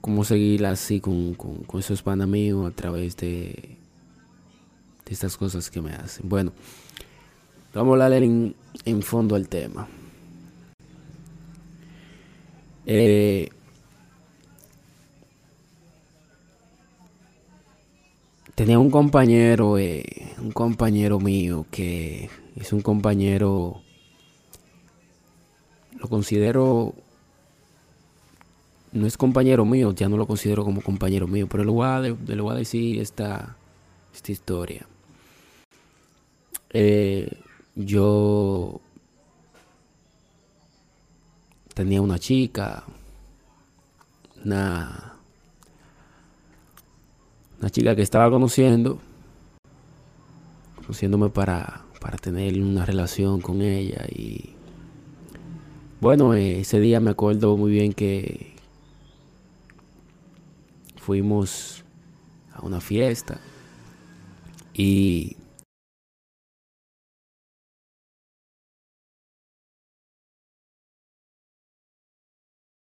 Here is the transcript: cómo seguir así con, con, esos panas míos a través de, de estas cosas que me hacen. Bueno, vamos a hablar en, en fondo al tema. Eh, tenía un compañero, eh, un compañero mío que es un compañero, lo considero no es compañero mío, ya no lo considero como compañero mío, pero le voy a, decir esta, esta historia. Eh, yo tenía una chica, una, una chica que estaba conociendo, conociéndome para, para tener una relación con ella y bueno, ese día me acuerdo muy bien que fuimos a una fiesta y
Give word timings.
cómo 0.00 0.24
seguir 0.24 0.64
así 0.66 1.00
con, 1.00 1.34
con, 1.34 1.80
esos 1.80 2.02
panas 2.02 2.28
míos 2.28 2.66
a 2.70 2.74
través 2.74 3.16
de, 3.16 3.76
de 5.04 5.12
estas 5.12 5.36
cosas 5.36 5.70
que 5.70 5.80
me 5.80 5.92
hacen. 5.92 6.28
Bueno, 6.28 6.52
vamos 7.74 7.92
a 8.00 8.04
hablar 8.04 8.22
en, 8.22 8.54
en 8.84 9.02
fondo 9.02 9.34
al 9.34 9.48
tema. 9.48 9.88
Eh, 12.86 13.50
tenía 18.54 18.78
un 18.78 18.90
compañero, 18.90 19.78
eh, 19.78 20.04
un 20.38 20.50
compañero 20.50 21.20
mío 21.20 21.66
que 21.70 22.28
es 22.56 22.72
un 22.72 22.80
compañero, 22.80 23.80
lo 25.98 26.08
considero 26.08 26.94
no 28.92 29.06
es 29.06 29.16
compañero 29.16 29.64
mío, 29.64 29.92
ya 29.92 30.08
no 30.08 30.16
lo 30.16 30.26
considero 30.26 30.64
como 30.64 30.82
compañero 30.82 31.26
mío, 31.26 31.46
pero 31.48 31.64
le 31.64 31.70
voy 31.70 31.86
a, 32.52 32.56
decir 32.56 33.00
esta, 33.00 33.56
esta 34.12 34.32
historia. 34.32 34.86
Eh, 36.70 37.30
yo 37.74 38.80
tenía 41.74 42.02
una 42.02 42.18
chica, 42.18 42.84
una, 44.44 45.14
una 47.60 47.70
chica 47.70 47.94
que 47.94 48.02
estaba 48.02 48.30
conociendo, 48.30 48.98
conociéndome 50.76 51.30
para, 51.30 51.84
para 52.00 52.18
tener 52.18 52.60
una 52.60 52.84
relación 52.84 53.40
con 53.40 53.62
ella 53.62 54.04
y 54.08 54.56
bueno, 56.00 56.32
ese 56.32 56.80
día 56.80 56.98
me 56.98 57.10
acuerdo 57.10 57.58
muy 57.58 57.70
bien 57.72 57.92
que 57.92 58.49
fuimos 61.00 61.84
a 62.52 62.64
una 62.64 62.80
fiesta 62.80 63.40
y 64.74 65.36